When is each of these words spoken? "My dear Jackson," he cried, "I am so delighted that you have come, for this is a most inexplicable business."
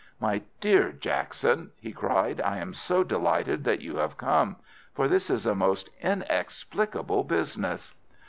"My 0.19 0.41
dear 0.61 0.91
Jackson," 0.91 1.73
he 1.79 1.91
cried, 1.91 2.41
"I 2.41 2.57
am 2.57 2.73
so 2.73 3.03
delighted 3.03 3.63
that 3.65 3.81
you 3.83 3.97
have 3.97 4.17
come, 4.17 4.55
for 4.95 5.07
this 5.07 5.29
is 5.29 5.45
a 5.45 5.53
most 5.53 5.91
inexplicable 6.01 7.23
business." 7.23 7.93